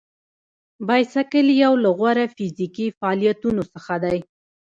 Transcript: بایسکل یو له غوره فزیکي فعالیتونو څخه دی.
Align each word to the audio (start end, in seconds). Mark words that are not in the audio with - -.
بایسکل 0.87 1.47
یو 1.63 1.73
له 1.83 1.89
غوره 1.97 2.25
فزیکي 2.35 2.87
فعالیتونو 2.99 3.61
څخه 3.73 3.93
دی. 4.03 4.19